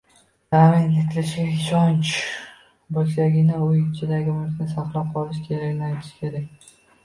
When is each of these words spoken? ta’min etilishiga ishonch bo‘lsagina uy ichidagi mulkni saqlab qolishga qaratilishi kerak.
ta’min 0.53 0.95
etilishiga 1.01 1.41
ishonch 1.63 2.15
bo‘lsagina 2.97 3.61
uy 3.69 3.79
ichidagi 3.83 4.35
mulkni 4.41 4.71
saqlab 4.75 5.15
qolishga 5.15 5.63
qaratilishi 5.63 6.15
kerak. 6.27 6.69